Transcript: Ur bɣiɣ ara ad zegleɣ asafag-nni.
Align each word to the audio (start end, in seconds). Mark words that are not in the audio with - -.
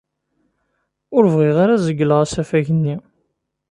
Ur 1.15 1.23
bɣiɣ 1.33 1.57
ara 1.63 1.73
ad 1.75 1.81
zegleɣ 1.87 2.19
asafag-nni. 2.25 2.95